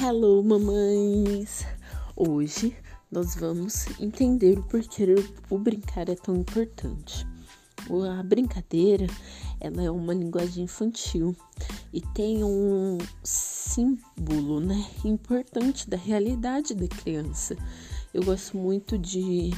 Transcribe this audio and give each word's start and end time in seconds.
Hello, 0.00 0.44
mamães! 0.44 1.66
Hoje 2.14 2.76
nós 3.10 3.34
vamos 3.34 3.84
entender 3.98 4.56
o 4.56 4.62
porquê 4.62 5.16
o 5.50 5.58
brincar 5.58 6.08
é 6.08 6.14
tão 6.14 6.36
importante. 6.36 7.26
A 8.16 8.22
brincadeira, 8.22 9.08
ela 9.58 9.82
é 9.82 9.90
uma 9.90 10.14
linguagem 10.14 10.62
infantil 10.62 11.34
e 11.92 12.00
tem 12.00 12.44
um 12.44 12.98
símbolo, 13.24 14.60
né, 14.60 14.86
importante 15.04 15.90
da 15.90 15.96
realidade 15.96 16.74
da 16.74 16.86
criança. 16.86 17.56
Eu 18.14 18.22
gosto 18.22 18.56
muito 18.56 18.96
de 18.96 19.50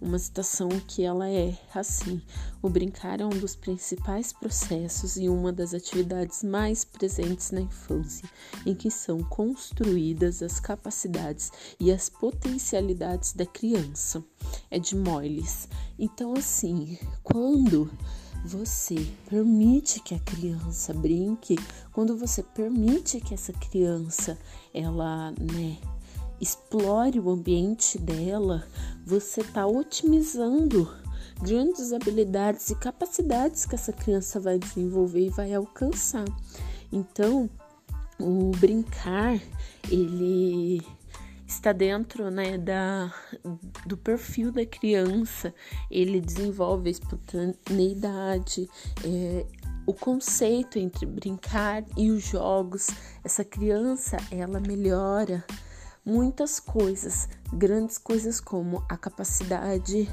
uma 0.00 0.18
citação 0.18 0.68
que 0.86 1.02
ela 1.02 1.28
é 1.28 1.56
assim: 1.74 2.20
o 2.62 2.68
brincar 2.68 3.20
é 3.20 3.24
um 3.24 3.30
dos 3.30 3.56
principais 3.56 4.32
processos 4.32 5.16
e 5.16 5.28
uma 5.28 5.52
das 5.52 5.74
atividades 5.74 6.42
mais 6.42 6.84
presentes 6.84 7.50
na 7.50 7.60
infância, 7.60 8.28
em 8.64 8.74
que 8.74 8.90
são 8.90 9.22
construídas 9.22 10.42
as 10.42 10.60
capacidades 10.60 11.50
e 11.80 11.90
as 11.90 12.08
potencialidades 12.08 13.32
da 13.32 13.46
criança. 13.46 14.22
É 14.70 14.78
de 14.78 14.94
Moyles. 14.94 15.68
Então, 15.98 16.34
assim, 16.34 16.98
quando 17.22 17.90
você 18.44 18.94
permite 19.28 20.00
que 20.00 20.14
a 20.14 20.20
criança 20.20 20.94
brinque, 20.94 21.56
quando 21.92 22.16
você 22.16 22.42
permite 22.42 23.20
que 23.20 23.34
essa 23.34 23.52
criança 23.52 24.38
ela, 24.72 25.32
né, 25.32 25.78
explore 26.40 27.18
o 27.18 27.30
ambiente 27.30 27.98
dela, 27.98 28.66
você 29.04 29.40
está 29.40 29.66
otimizando 29.66 30.90
grandes 31.40 31.92
habilidades 31.92 32.70
e 32.70 32.74
capacidades 32.74 33.66
que 33.66 33.74
essa 33.74 33.92
criança 33.92 34.40
vai 34.40 34.58
desenvolver 34.58 35.26
e 35.26 35.30
vai 35.30 35.54
alcançar. 35.54 36.24
Então, 36.92 37.48
o 38.18 38.50
brincar, 38.58 39.38
ele 39.90 40.82
está 41.46 41.72
dentro 41.72 42.30
né, 42.30 42.58
da, 42.58 43.12
do 43.86 43.96
perfil 43.96 44.50
da 44.50 44.64
criança, 44.66 45.54
ele 45.90 46.20
desenvolve 46.20 46.88
a 46.88 46.92
espontaneidade, 46.92 48.68
é, 49.04 49.46
o 49.86 49.92
conceito 49.92 50.78
entre 50.78 51.06
brincar 51.06 51.84
e 51.96 52.10
os 52.10 52.24
jogos. 52.24 52.88
Essa 53.22 53.44
criança, 53.44 54.16
ela 54.30 54.58
melhora 54.58 55.44
muitas 56.06 56.60
coisas, 56.60 57.28
grandes 57.52 57.98
coisas 57.98 58.40
como 58.40 58.84
a 58.88 58.96
capacidade 58.96 60.08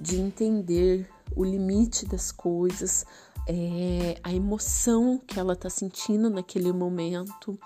de 0.00 0.16
entender 0.16 1.06
o 1.36 1.44
limite 1.44 2.06
das 2.06 2.32
coisas, 2.32 3.04
é, 3.46 4.18
a 4.22 4.32
emoção 4.32 5.20
que 5.26 5.38
ela 5.38 5.52
está 5.52 5.68
sentindo 5.68 6.30
naquele 6.30 6.72
momento. 6.72 7.58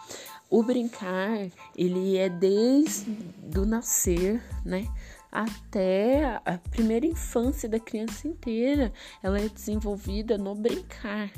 O 0.50 0.62
brincar, 0.62 1.48
ele 1.76 2.16
é 2.16 2.28
desde 2.28 3.12
do 3.44 3.64
nascer, 3.64 4.42
né? 4.64 4.88
Até 5.30 6.40
a 6.44 6.58
primeira 6.70 7.06
infância 7.06 7.68
da 7.68 7.78
criança 7.78 8.26
inteira, 8.26 8.92
ela 9.22 9.38
é 9.38 9.48
desenvolvida 9.48 10.38
no 10.38 10.54
brincar. 10.54 11.30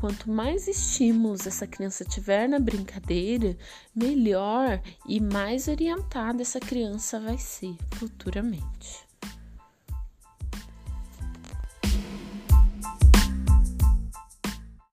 Quanto 0.00 0.30
mais 0.30 0.66
estímulos 0.66 1.46
essa 1.46 1.66
criança 1.66 2.04
tiver 2.04 2.48
na 2.48 2.58
brincadeira, 2.58 3.56
melhor 3.94 4.80
e 5.06 5.20
mais 5.20 5.68
orientada 5.68 6.42
essa 6.42 6.60
criança 6.60 7.20
vai 7.20 7.38
ser 7.38 7.76
futuramente. 7.94 9.07